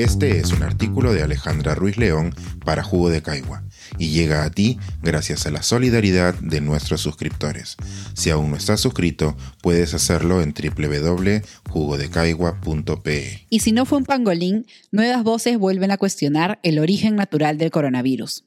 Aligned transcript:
Este 0.00 0.38
es 0.38 0.52
un 0.52 0.62
artículo 0.62 1.12
de 1.12 1.22
Alejandra 1.22 1.74
Ruiz 1.74 1.98
León 1.98 2.34
para 2.64 2.82
Jugo 2.82 3.10
de 3.10 3.20
Caigua 3.20 3.62
y 3.98 4.08
llega 4.08 4.44
a 4.44 4.50
ti 4.50 4.78
gracias 5.02 5.44
a 5.44 5.50
la 5.50 5.62
solidaridad 5.62 6.34
de 6.36 6.62
nuestros 6.62 7.02
suscriptores. 7.02 7.76
Si 8.14 8.30
aún 8.30 8.50
no 8.50 8.56
estás 8.56 8.80
suscrito, 8.80 9.36
puedes 9.60 9.92
hacerlo 9.92 10.40
en 10.40 10.54
www.jugodecaigua.pe. 10.54 13.46
Y 13.50 13.60
si 13.60 13.72
no 13.72 13.84
fue 13.84 13.98
un 13.98 14.06
pangolín, 14.06 14.64
nuevas 14.90 15.22
voces 15.22 15.58
vuelven 15.58 15.90
a 15.90 15.98
cuestionar 15.98 16.60
el 16.62 16.78
origen 16.78 17.14
natural 17.14 17.58
del 17.58 17.70
coronavirus. 17.70 18.46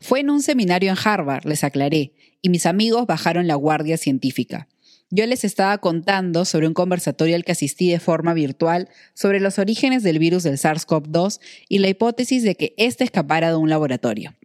Fue 0.00 0.18
en 0.18 0.30
un 0.30 0.42
seminario 0.42 0.90
en 0.90 0.98
Harvard, 1.00 1.46
les 1.46 1.62
aclaré, 1.62 2.12
y 2.42 2.48
mis 2.48 2.66
amigos 2.66 3.06
bajaron 3.06 3.46
la 3.46 3.54
guardia 3.54 3.96
científica. 3.96 4.66
Yo 5.12 5.26
les 5.26 5.44
estaba 5.44 5.76
contando 5.78 6.44
sobre 6.44 6.68
un 6.68 6.74
conversatorio 6.74 7.34
al 7.34 7.44
que 7.44 7.52
asistí 7.52 7.90
de 7.90 7.98
forma 7.98 8.32
virtual 8.32 8.88
sobre 9.12 9.40
los 9.40 9.58
orígenes 9.58 10.04
del 10.04 10.20
virus 10.20 10.44
del 10.44 10.56
SARS-CoV-2 10.56 11.40
y 11.68 11.78
la 11.78 11.88
hipótesis 11.88 12.44
de 12.44 12.54
que 12.54 12.74
éste 12.76 13.02
escapara 13.02 13.48
de 13.48 13.56
un 13.56 13.68
laboratorio. 13.68 14.36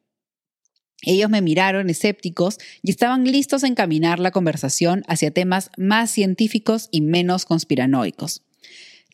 Ellos 1.03 1.29
me 1.29 1.41
miraron 1.41 1.91
escépticos 1.91 2.57
y 2.81 2.89
estaban 2.89 3.25
listos 3.25 3.63
a 3.63 3.67
encaminar 3.67 4.19
la 4.19 4.31
conversación 4.31 5.03
hacia 5.07 5.29
temas 5.29 5.69
más 5.77 6.09
científicos 6.09 6.89
y 6.89 7.01
menos 7.01 7.45
conspiranoicos. 7.45 8.41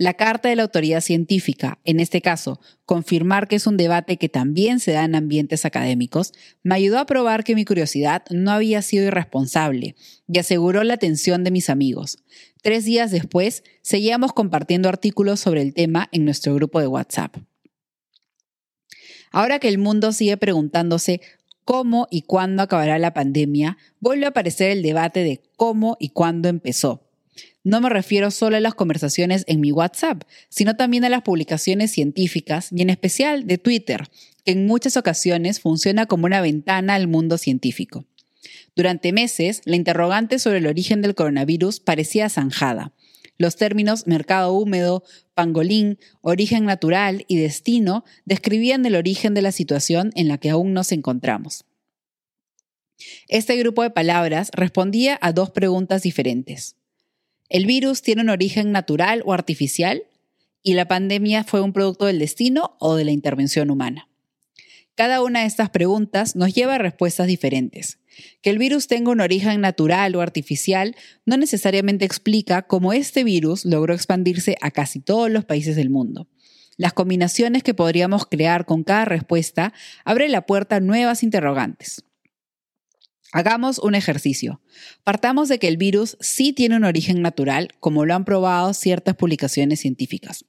La 0.02 0.16
carta 0.16 0.50
de 0.50 0.56
la 0.56 0.64
autoridad 0.64 1.00
científica, 1.00 1.78
en 1.84 2.00
este 2.00 2.24
caso, 2.24 2.60
confirmar 2.86 3.48
que 3.48 3.56
es 3.56 3.68
un 3.68 3.78
debate 3.78 4.18
que 4.18 4.30
también 4.30 4.80
se 4.80 4.94
da 4.94 5.06
en 5.06 5.14
ambientes 5.14 5.64
académicos, 5.64 6.34
me 6.64 6.74
ayudó 6.74 6.98
a 6.98 7.06
probar 7.06 7.44
que 7.44 7.54
mi 7.54 7.66
curiosidad 7.66 8.24
no 8.32 8.50
había 8.50 8.82
sido 8.82 9.06
irresponsable 9.06 9.96
y 10.28 10.40
aseguró 10.40 10.84
la 10.84 10.96
atención 10.96 11.44
de 11.44 11.52
mis 11.52 11.70
amigos. 11.70 12.18
Tres 12.64 12.84
días 12.84 13.12
después, 13.12 13.64
seguíamos 13.84 14.34
compartiendo 14.34 14.90
artículos 14.90 15.40
sobre 15.40 15.62
el 15.62 15.76
tema 15.76 16.10
en 16.12 16.26
nuestro 16.26 16.56
grupo 16.56 16.80
de 16.80 16.88
WhatsApp. 16.88 17.38
Ahora 19.30 19.60
que 19.60 19.68
el 19.68 19.78
mundo 19.78 20.14
sigue 20.14 20.36
preguntándose 20.36 21.22
cómo 21.64 22.08
y 22.10 22.24
cuándo 22.24 22.64
acabará 22.64 22.98
la 22.98 23.14
pandemia, 23.14 23.78
vuelve 24.00 24.26
a 24.26 24.30
aparecer 24.30 24.72
el 24.72 24.82
debate 24.82 25.24
de 25.24 25.44
cómo 25.58 25.96
y 26.00 26.10
cuándo 26.10 26.50
empezó. 26.50 27.11
No 27.64 27.80
me 27.80 27.90
refiero 27.90 28.32
solo 28.32 28.58
a 28.58 28.60
las 28.60 28.74
conversaciones 28.74 29.44
en 29.48 29.62
mi 29.62 29.72
WhatsApp, 29.72 30.24
sino 30.50 30.76
también 30.76 31.06
a 31.06 31.10
las 31.10 31.22
publicaciones 31.22 31.92
científicas 31.92 32.70
y 32.72 32.82
en 32.82 32.90
especial 32.90 33.46
de 33.46 33.60
Twitter, 33.60 34.10
que 34.44 34.54
en 34.54 34.66
muchas 34.66 34.98
ocasiones 34.98 35.60
funciona 35.60 36.08
como 36.08 36.26
una 36.26 36.42
ventana 36.42 36.96
al 36.96 37.08
mundo 37.08 37.38
científico. 37.38 38.06
Durante 38.76 39.14
meses, 39.14 39.62
la 39.66 39.76
interrogante 39.76 40.40
sobre 40.40 40.58
el 40.58 40.68
origen 40.68 41.02
del 41.02 41.14
coronavirus 41.14 41.80
parecía 41.80 42.30
zanjada. 42.30 42.94
Los 43.38 43.56
términos 43.58 44.08
mercado 44.08 44.54
húmedo, 44.54 45.04
pangolín, 45.36 46.00
origen 46.22 46.66
natural 46.66 47.26
y 47.28 47.38
destino 47.38 48.04
describían 48.26 48.86
el 48.86 48.96
origen 48.96 49.34
de 49.34 49.42
la 49.42 49.52
situación 49.52 50.12
en 50.16 50.28
la 50.28 50.38
que 50.38 50.50
aún 50.50 50.74
nos 50.74 50.92
encontramos. 50.92 51.66
Este 53.28 53.58
grupo 53.58 53.84
de 53.84 53.90
palabras 53.90 54.52
respondía 54.54 55.18
a 55.22 55.32
dos 55.32 55.52
preguntas 55.52 56.04
diferentes. 56.04 56.76
¿El 57.52 57.66
virus 57.66 58.02
tiene 58.02 58.22
un 58.22 58.30
origen 58.30 58.72
natural 58.72 59.24
o 59.26 59.34
artificial? 59.34 60.04
¿Y 60.64 60.76
la 60.76 60.88
pandemia 60.88 61.44
fue 61.44 61.60
un 61.60 61.74
producto 61.74 62.06
del 62.06 62.18
destino 62.18 62.78
o 62.80 62.96
de 62.96 63.04
la 63.04 63.12
intervención 63.12 63.70
humana? 63.70 64.08
Cada 64.96 65.22
una 65.22 65.42
de 65.42 65.48
estas 65.48 65.70
preguntas 65.70 66.38
nos 66.38 66.54
lleva 66.54 66.76
a 66.76 66.78
respuestas 66.78 67.28
diferentes. 67.28 68.00
Que 68.42 68.52
el 68.52 68.58
virus 68.58 68.88
tenga 68.88 69.12
un 69.12 69.20
origen 69.20 69.60
natural 69.60 70.16
o 70.16 70.22
artificial 70.22 70.96
no 71.26 71.36
necesariamente 71.36 72.06
explica 72.06 72.62
cómo 72.62 72.94
este 72.94 73.26
virus 73.26 73.66
logró 73.66 73.94
expandirse 73.94 74.56
a 74.62 74.72
casi 74.72 75.02
todos 75.02 75.30
los 75.30 75.44
países 75.44 75.76
del 75.76 75.90
mundo. 75.90 76.30
Las 76.78 76.94
combinaciones 76.94 77.64
que 77.64 77.74
podríamos 77.74 78.28
crear 78.28 78.66
con 78.66 78.86
cada 78.86 79.04
respuesta 79.04 79.74
abren 80.06 80.32
la 80.32 80.46
puerta 80.46 80.78
a 80.78 80.80
nuevas 80.80 81.22
interrogantes. 81.22 82.06
Hagamos 83.34 83.80
un 83.80 83.96
ejercicio. 83.96 84.60
Partamos 85.06 85.48
de 85.48 85.58
que 85.58 85.70
el 85.70 85.78
virus 85.78 86.18
sí 86.20 86.52
tiene 86.52 86.76
un 86.76 86.84
origen 86.84 87.22
natural, 87.22 87.70
como 87.80 88.06
lo 88.06 88.14
han 88.14 88.26
probado 88.26 88.74
ciertas 88.74 89.16
publicaciones 89.16 89.80
científicas. 89.80 90.46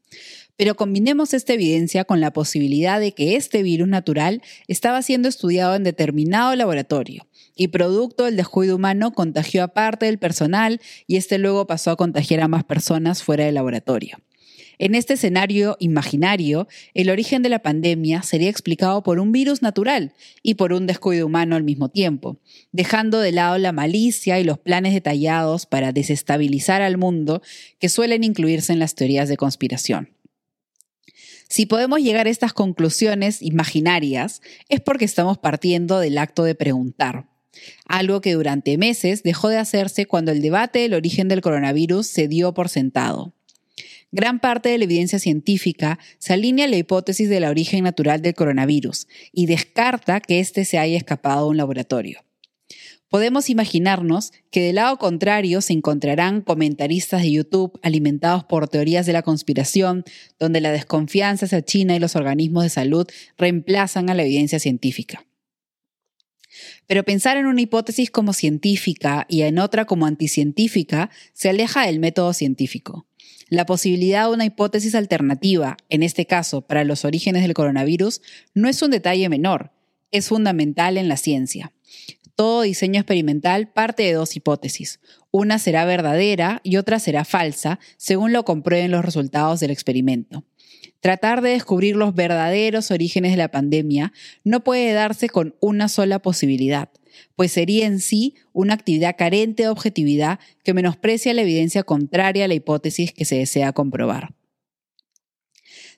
Pero 0.56 0.74
combinemos 0.74 1.32
esta 1.32 1.52
evidencia 1.52 2.04
con 2.04 2.20
la 2.20 2.32
posibilidad 2.32 2.98
de 2.98 3.12
que 3.12 3.36
este 3.36 3.62
virus 3.62 3.88
natural 3.88 4.42
estaba 4.66 5.00
siendo 5.02 5.28
estudiado 5.28 5.76
en 5.76 5.84
determinado 5.84 6.54
laboratorio 6.56 7.26
y 7.54 7.68
producto 7.68 8.24
del 8.24 8.36
descuido 8.36 8.76
humano 8.76 9.12
contagió 9.12 9.62
a 9.62 9.68
parte 9.68 10.06
del 10.06 10.18
personal 10.18 10.80
y 11.06 11.16
este 11.16 11.38
luego 11.38 11.66
pasó 11.66 11.92
a 11.92 11.96
contagiar 11.96 12.40
a 12.40 12.48
más 12.48 12.64
personas 12.64 13.22
fuera 13.22 13.44
del 13.44 13.54
laboratorio. 13.54 14.18
En 14.82 14.96
este 14.96 15.14
escenario 15.14 15.76
imaginario, 15.78 16.66
el 16.92 17.08
origen 17.08 17.44
de 17.44 17.48
la 17.48 17.60
pandemia 17.60 18.22
sería 18.22 18.50
explicado 18.50 19.04
por 19.04 19.20
un 19.20 19.30
virus 19.30 19.62
natural 19.62 20.12
y 20.42 20.54
por 20.54 20.72
un 20.72 20.88
descuido 20.88 21.24
humano 21.24 21.54
al 21.54 21.62
mismo 21.62 21.88
tiempo, 21.88 22.40
dejando 22.72 23.20
de 23.20 23.30
lado 23.30 23.58
la 23.58 23.70
malicia 23.70 24.40
y 24.40 24.44
los 24.44 24.58
planes 24.58 24.92
detallados 24.92 25.66
para 25.66 25.92
desestabilizar 25.92 26.82
al 26.82 26.98
mundo 26.98 27.42
que 27.78 27.88
suelen 27.88 28.24
incluirse 28.24 28.72
en 28.72 28.80
las 28.80 28.96
teorías 28.96 29.28
de 29.28 29.36
conspiración. 29.36 30.16
Si 31.48 31.64
podemos 31.64 32.00
llegar 32.00 32.26
a 32.26 32.30
estas 32.30 32.52
conclusiones 32.52 33.40
imaginarias, 33.40 34.42
es 34.68 34.80
porque 34.80 35.04
estamos 35.04 35.38
partiendo 35.38 36.00
del 36.00 36.18
acto 36.18 36.42
de 36.42 36.56
preguntar, 36.56 37.28
algo 37.86 38.20
que 38.20 38.32
durante 38.32 38.76
meses 38.78 39.22
dejó 39.22 39.48
de 39.48 39.58
hacerse 39.58 40.06
cuando 40.06 40.32
el 40.32 40.42
debate 40.42 40.80
del 40.80 40.94
origen 40.94 41.28
del 41.28 41.40
coronavirus 41.40 42.08
se 42.08 42.26
dio 42.26 42.52
por 42.52 42.68
sentado. 42.68 43.32
Gran 44.14 44.40
parte 44.40 44.68
de 44.68 44.76
la 44.76 44.84
evidencia 44.84 45.18
científica 45.18 45.98
se 46.18 46.34
alinea 46.34 46.66
a 46.66 46.68
la 46.68 46.76
hipótesis 46.76 47.30
del 47.30 47.44
origen 47.44 47.82
natural 47.84 48.20
del 48.20 48.34
coronavirus 48.34 49.08
y 49.32 49.46
descarta 49.46 50.20
que 50.20 50.38
éste 50.38 50.66
se 50.66 50.78
haya 50.78 50.98
escapado 50.98 51.44
de 51.44 51.50
un 51.50 51.56
laboratorio. 51.56 52.20
Podemos 53.08 53.48
imaginarnos 53.48 54.32
que 54.50 54.60
del 54.60 54.76
lado 54.76 54.98
contrario 54.98 55.62
se 55.62 55.72
encontrarán 55.72 56.42
comentaristas 56.42 57.22
de 57.22 57.32
YouTube 57.32 57.78
alimentados 57.82 58.44
por 58.44 58.68
teorías 58.68 59.06
de 59.06 59.14
la 59.14 59.22
conspiración, 59.22 60.04
donde 60.38 60.60
la 60.60 60.72
desconfianza 60.72 61.46
hacia 61.46 61.62
China 61.62 61.96
y 61.96 61.98
los 61.98 62.14
organismos 62.14 62.64
de 62.64 62.70
salud 62.70 63.06
reemplazan 63.38 64.10
a 64.10 64.14
la 64.14 64.24
evidencia 64.24 64.58
científica. 64.58 65.24
Pero 66.86 67.02
pensar 67.02 67.38
en 67.38 67.46
una 67.46 67.62
hipótesis 67.62 68.10
como 68.10 68.34
científica 68.34 69.26
y 69.28 69.42
en 69.42 69.58
otra 69.58 69.86
como 69.86 70.04
anticientífica 70.04 71.10
se 71.32 71.48
aleja 71.48 71.86
del 71.86 71.98
método 71.98 72.34
científico. 72.34 73.06
La 73.52 73.66
posibilidad 73.66 74.28
de 74.28 74.32
una 74.32 74.46
hipótesis 74.46 74.94
alternativa, 74.94 75.76
en 75.90 76.02
este 76.02 76.24
caso 76.24 76.62
para 76.62 76.84
los 76.84 77.04
orígenes 77.04 77.42
del 77.42 77.52
coronavirus, 77.52 78.22
no 78.54 78.66
es 78.66 78.80
un 78.80 78.90
detalle 78.90 79.28
menor, 79.28 79.72
es 80.10 80.28
fundamental 80.28 80.96
en 80.96 81.06
la 81.06 81.18
ciencia. 81.18 81.70
Todo 82.34 82.62
diseño 82.62 82.98
experimental 82.98 83.70
parte 83.70 84.04
de 84.04 84.14
dos 84.14 84.36
hipótesis. 84.36 85.00
Una 85.30 85.58
será 85.58 85.84
verdadera 85.84 86.62
y 86.64 86.78
otra 86.78 86.98
será 86.98 87.26
falsa, 87.26 87.78
según 87.98 88.32
lo 88.32 88.46
comprueben 88.46 88.90
los 88.90 89.04
resultados 89.04 89.60
del 89.60 89.70
experimento. 89.70 90.46
Tratar 91.00 91.42
de 91.42 91.50
descubrir 91.50 91.96
los 91.96 92.14
verdaderos 92.14 92.90
orígenes 92.90 93.32
de 93.32 93.36
la 93.36 93.50
pandemia 93.50 94.12
no 94.44 94.64
puede 94.64 94.92
darse 94.92 95.28
con 95.28 95.54
una 95.60 95.88
sola 95.88 96.20
posibilidad 96.20 96.90
pues 97.36 97.52
sería 97.52 97.86
en 97.86 98.00
sí 98.00 98.34
una 98.52 98.74
actividad 98.74 99.16
carente 99.16 99.64
de 99.64 99.68
objetividad 99.68 100.38
que 100.64 100.74
menosprecia 100.74 101.34
la 101.34 101.42
evidencia 101.42 101.82
contraria 101.82 102.44
a 102.44 102.48
la 102.48 102.54
hipótesis 102.54 103.12
que 103.12 103.24
se 103.24 103.36
desea 103.36 103.72
comprobar. 103.72 104.34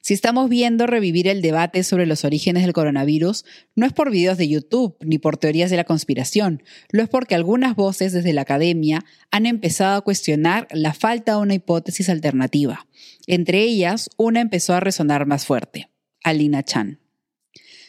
Si 0.06 0.12
estamos 0.12 0.50
viendo 0.50 0.87
revivir 0.87 1.28
el 1.28 1.41
debate 1.41 1.82
sobre 1.82 2.04
los 2.04 2.26
orígenes 2.26 2.62
del 2.62 2.75
coronavirus, 2.75 3.47
no 3.75 3.87
es 3.87 3.94
por 3.94 4.10
videos 4.10 4.37
de 4.37 4.47
YouTube 4.47 4.98
ni 5.00 5.16
por 5.16 5.38
teorías 5.38 5.70
de 5.70 5.78
la 5.78 5.84
conspiración, 5.84 6.62
lo 6.91 7.03
es 7.03 7.09
porque 7.09 7.34
algunas 7.34 7.75
voces 7.75 8.12
desde 8.12 8.34
la 8.34 8.43
academia 8.43 9.03
han 9.31 9.47
empezado 9.47 9.97
a 9.97 10.03
cuestionar 10.03 10.69
la 10.72 10.93
falta 10.93 11.32
de 11.32 11.38
una 11.38 11.54
hipótesis 11.54 12.11
alternativa. 12.11 12.87
Entre 13.26 13.62
ellas, 13.62 14.11
una 14.19 14.43
empezó 14.43 14.75
a 14.75 14.81
resonar 14.81 15.25
más 15.25 15.46
fuerte, 15.46 15.88
Alina 16.23 16.62
Chan. 16.62 17.00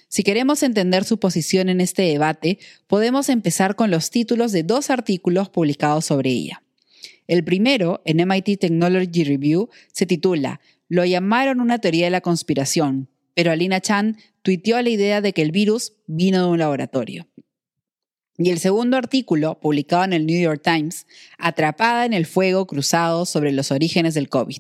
Si 0.08 0.24
queremos 0.24 0.64
entender 0.64 1.04
su 1.04 1.20
posición 1.20 1.68
en 1.68 1.82
este 1.82 2.04
debate, 2.04 2.60
podemos 2.88 3.28
empezar 3.28 3.76
con 3.76 3.92
los 3.92 4.10
títulos 4.10 4.54
de 4.54 4.64
dos 4.64 4.90
artículos 4.90 5.50
publicados 5.50 6.06
sobre 6.06 6.30
ella. 6.30 6.64
El 7.28 7.44
primero, 7.44 8.02
en 8.06 8.18
MIT 8.28 8.60
Technology 8.60 9.24
Review, 9.24 9.70
se 9.92 10.06
titula 10.06 10.62
Lo 10.88 11.06
llamaron 11.06 11.60
una 11.60 11.80
teoría 11.80 12.06
de 12.06 12.12
la 12.12 12.22
conspiración, 12.22 13.10
pero 13.34 13.52
Alina 13.52 13.82
Chan 13.82 14.18
tuiteó 14.42 14.82
la 14.82 14.90
idea 14.90 15.22
de 15.22 15.34
que 15.34 15.42
el 15.42 15.52
virus 15.52 15.94
vino 16.08 16.46
de 16.46 16.52
un 16.52 16.60
laboratorio. 16.60 17.28
Y 18.38 18.50
el 18.50 18.60
segundo 18.60 18.98
artículo, 18.98 19.60
publicado 19.60 20.04
en 20.04 20.14
el 20.14 20.26
New 20.26 20.40
York 20.40 20.62
Times, 20.64 21.08
Atrapada 21.38 22.06
en 22.06 22.14
el 22.14 22.26
fuego 22.26 22.68
cruzado 22.68 23.26
sobre 23.26 23.52
los 23.54 23.72
orígenes 23.72 24.14
del 24.14 24.30
COVID. 24.30 24.60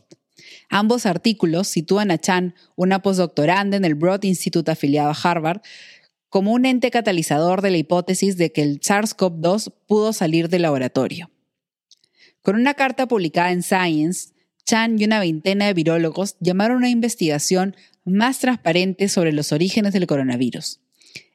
Ambos 0.69 1.05
artículos 1.05 1.67
sitúan 1.67 2.09
a 2.09 2.17
Chan, 2.17 2.55
una 2.75 3.01
postdoctoranda 3.01 3.77
en 3.77 3.85
el 3.85 3.95
Broad 3.95 4.23
Institute 4.23 4.71
afiliado 4.71 5.09
a 5.09 5.17
Harvard, 5.21 5.61
como 6.29 6.53
un 6.53 6.65
ente 6.65 6.89
catalizador 6.89 7.61
de 7.61 7.71
la 7.71 7.77
hipótesis 7.77 8.37
de 8.37 8.51
que 8.51 8.61
el 8.61 8.79
SARS-CoV-2 8.79 9.73
pudo 9.87 10.13
salir 10.13 10.49
del 10.49 10.63
laboratorio. 10.63 11.29
Con 12.45 12.57
una 12.57 12.75
carta 12.75 13.07
publicada 13.07 13.51
en 13.51 13.63
Science, 13.63 14.29
Chan 14.65 15.01
y 15.01 15.05
una 15.05 15.19
veintena 15.19 15.65
de 15.65 15.73
virólogos 15.73 16.35
llamaron 16.39 16.75
a 16.75 16.77
una 16.77 16.89
investigación 16.89 17.75
más 18.03 18.37
transparente 18.37 19.09
sobre 19.09 19.33
los 19.33 19.51
orígenes 19.51 19.93
del 19.93 20.05
coronavirus. 20.05 20.79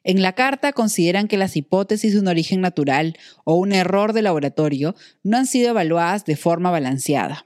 En 0.05 0.21
la 0.21 0.35
carta 0.35 0.71
consideran 0.71 1.27
que 1.27 1.35
las 1.35 1.57
hipótesis 1.57 2.13
de 2.13 2.19
un 2.19 2.29
origen 2.29 2.61
natural 2.61 3.17
o 3.43 3.55
un 3.55 3.73
error 3.73 4.13
de 4.13 4.21
laboratorio 4.21 4.95
no 5.21 5.35
han 5.35 5.47
sido 5.47 5.71
evaluadas 5.71 6.23
de 6.23 6.37
forma 6.37 6.71
balanceada. 6.71 7.45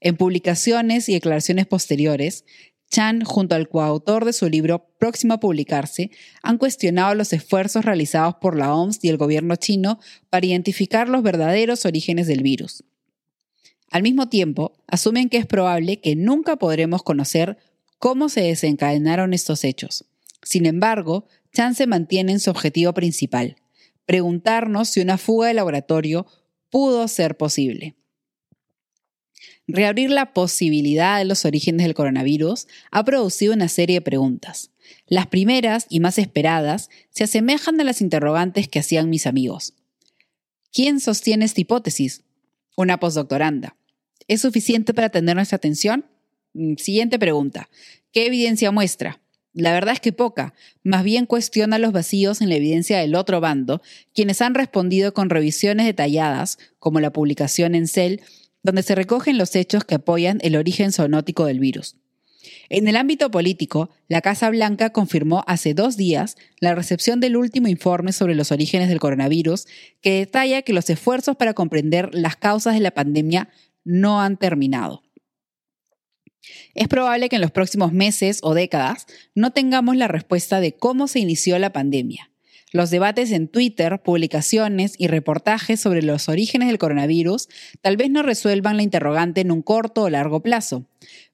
En 0.00 0.16
publicaciones 0.16 1.10
y 1.10 1.12
declaraciones 1.12 1.66
posteriores, 1.66 2.46
Chan, 2.90 3.24
junto 3.24 3.54
al 3.54 3.68
coautor 3.68 4.24
de 4.24 4.32
su 4.32 4.48
libro 4.48 4.86
próximo 4.98 5.34
a 5.34 5.40
publicarse, 5.40 6.10
han 6.42 6.56
cuestionado 6.56 7.14
los 7.14 7.34
esfuerzos 7.34 7.84
realizados 7.84 8.36
por 8.40 8.56
la 8.56 8.74
OMS 8.74 9.00
y 9.02 9.10
el 9.10 9.18
gobierno 9.18 9.56
chino 9.56 10.00
para 10.30 10.46
identificar 10.46 11.10
los 11.10 11.22
verdaderos 11.22 11.84
orígenes 11.84 12.26
del 12.26 12.42
virus. 12.42 12.84
Al 13.92 14.02
mismo 14.02 14.30
tiempo, 14.30 14.72
asumen 14.86 15.28
que 15.28 15.36
es 15.36 15.44
probable 15.44 16.00
que 16.00 16.16
nunca 16.16 16.56
podremos 16.56 17.02
conocer 17.02 17.58
cómo 17.98 18.30
se 18.30 18.40
desencadenaron 18.40 19.34
estos 19.34 19.64
hechos. 19.64 20.06
Sin 20.42 20.64
embargo, 20.64 21.26
Chan 21.52 21.74
se 21.74 21.86
mantiene 21.86 22.32
en 22.32 22.40
su 22.40 22.50
objetivo 22.50 22.94
principal, 22.94 23.56
preguntarnos 24.06 24.88
si 24.88 25.02
una 25.02 25.18
fuga 25.18 25.48
de 25.48 25.54
laboratorio 25.54 26.26
pudo 26.70 27.06
ser 27.06 27.36
posible. 27.36 27.94
Reabrir 29.66 30.08
la 30.08 30.32
posibilidad 30.32 31.18
de 31.18 31.26
los 31.26 31.44
orígenes 31.44 31.84
del 31.84 31.94
coronavirus 31.94 32.68
ha 32.90 33.04
producido 33.04 33.52
una 33.52 33.68
serie 33.68 33.96
de 33.96 34.00
preguntas. 34.00 34.70
Las 35.06 35.26
primeras 35.26 35.84
y 35.90 36.00
más 36.00 36.16
esperadas 36.16 36.88
se 37.10 37.24
asemejan 37.24 37.78
a 37.78 37.84
las 37.84 38.00
interrogantes 38.00 38.68
que 38.68 38.78
hacían 38.78 39.10
mis 39.10 39.26
amigos. 39.26 39.74
¿Quién 40.72 40.98
sostiene 40.98 41.44
esta 41.44 41.60
hipótesis? 41.60 42.22
Una 42.74 42.98
postdoctoranda. 42.98 43.76
¿Es 44.28 44.40
suficiente 44.40 44.94
para 44.94 45.10
tener 45.10 45.36
nuestra 45.36 45.56
atención? 45.56 46.06
Mm, 46.54 46.76
siguiente 46.76 47.18
pregunta. 47.18 47.68
¿Qué 48.12 48.26
evidencia 48.26 48.70
muestra? 48.70 49.20
La 49.54 49.72
verdad 49.72 49.94
es 49.94 50.00
que 50.00 50.12
poca, 50.12 50.54
más 50.82 51.04
bien 51.04 51.26
cuestiona 51.26 51.78
los 51.78 51.92
vacíos 51.92 52.40
en 52.40 52.48
la 52.48 52.54
evidencia 52.54 52.98
del 52.98 53.14
otro 53.14 53.40
bando, 53.40 53.82
quienes 54.14 54.40
han 54.40 54.54
respondido 54.54 55.12
con 55.12 55.28
revisiones 55.28 55.84
detalladas, 55.84 56.58
como 56.78 57.00
la 57.00 57.12
publicación 57.12 57.74
en 57.74 57.86
Cell, 57.86 58.20
donde 58.62 58.82
se 58.82 58.94
recogen 58.94 59.36
los 59.36 59.54
hechos 59.54 59.84
que 59.84 59.96
apoyan 59.96 60.38
el 60.42 60.56
origen 60.56 60.92
zoonótico 60.92 61.44
del 61.44 61.60
virus. 61.60 61.96
En 62.70 62.88
el 62.88 62.96
ámbito 62.96 63.30
político, 63.30 63.90
la 64.08 64.20
Casa 64.20 64.48
Blanca 64.50 64.90
confirmó 64.90 65.44
hace 65.46 65.74
dos 65.74 65.96
días 65.96 66.36
la 66.58 66.74
recepción 66.74 67.20
del 67.20 67.36
último 67.36 67.68
informe 67.68 68.12
sobre 68.12 68.34
los 68.34 68.50
orígenes 68.50 68.88
del 68.88 69.00
coronavirus, 69.00 69.66
que 70.00 70.18
detalla 70.20 70.62
que 70.62 70.72
los 70.72 70.88
esfuerzos 70.88 71.36
para 71.36 71.54
comprender 71.54 72.10
las 72.14 72.36
causas 72.36 72.74
de 72.74 72.80
la 72.80 72.92
pandemia 72.92 73.48
no 73.84 74.20
han 74.20 74.36
terminado. 74.36 75.02
Es 76.74 76.88
probable 76.88 77.28
que 77.28 77.36
en 77.36 77.42
los 77.42 77.50
próximos 77.50 77.92
meses 77.92 78.40
o 78.42 78.54
décadas 78.54 79.06
no 79.34 79.52
tengamos 79.52 79.96
la 79.96 80.08
respuesta 80.08 80.60
de 80.60 80.74
cómo 80.74 81.06
se 81.08 81.20
inició 81.20 81.58
la 81.58 81.72
pandemia. 81.72 82.30
Los 82.72 82.90
debates 82.90 83.32
en 83.32 83.48
Twitter, 83.48 84.00
publicaciones 84.02 84.94
y 84.96 85.06
reportajes 85.06 85.78
sobre 85.78 86.02
los 86.02 86.30
orígenes 86.30 86.68
del 86.68 86.78
coronavirus 86.78 87.48
tal 87.82 87.98
vez 87.98 88.10
no 88.10 88.22
resuelvan 88.22 88.78
la 88.78 88.82
interrogante 88.82 89.42
en 89.42 89.52
un 89.52 89.60
corto 89.60 90.02
o 90.02 90.10
largo 90.10 90.42
plazo, 90.42 90.86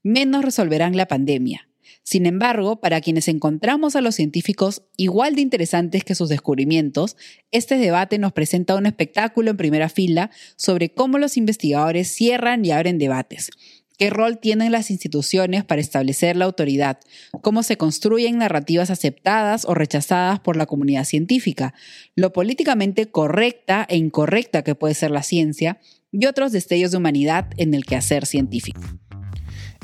menos 0.02 0.44
resolverán 0.44 0.96
la 0.96 1.06
pandemia. 1.06 1.67
Sin 2.08 2.24
embargo, 2.24 2.80
para 2.80 3.02
quienes 3.02 3.28
encontramos 3.28 3.94
a 3.94 4.00
los 4.00 4.14
científicos 4.14 4.80
igual 4.96 5.34
de 5.34 5.42
interesantes 5.42 6.04
que 6.04 6.14
sus 6.14 6.30
descubrimientos, 6.30 7.18
este 7.50 7.76
debate 7.76 8.16
nos 8.16 8.32
presenta 8.32 8.76
un 8.76 8.86
espectáculo 8.86 9.50
en 9.50 9.58
primera 9.58 9.90
fila 9.90 10.30
sobre 10.56 10.88
cómo 10.88 11.18
los 11.18 11.36
investigadores 11.36 12.08
cierran 12.08 12.64
y 12.64 12.70
abren 12.70 12.96
debates 12.96 13.50
¿Qué 13.98 14.08
rol 14.08 14.38
tienen 14.38 14.72
las 14.72 14.90
instituciones 14.90 15.64
para 15.64 15.82
establecer 15.82 16.34
la 16.36 16.46
autoridad? 16.46 16.98
¿Cómo 17.42 17.62
se 17.62 17.76
construyen 17.76 18.38
narrativas 18.38 18.88
aceptadas 18.88 19.66
o 19.66 19.74
rechazadas 19.74 20.40
por 20.40 20.56
la 20.56 20.64
comunidad 20.64 21.04
científica? 21.04 21.74
Lo 22.14 22.32
políticamente 22.32 23.10
correcta 23.10 23.86
e 23.86 23.98
incorrecta 23.98 24.64
que 24.64 24.74
puede 24.74 24.94
ser 24.94 25.10
la 25.10 25.22
ciencia 25.22 25.78
y 26.10 26.24
otros 26.24 26.52
destellos 26.52 26.90
de 26.90 26.96
humanidad 26.96 27.50
en 27.58 27.74
el 27.74 27.84
quehacer 27.84 28.24
científico. 28.24 28.80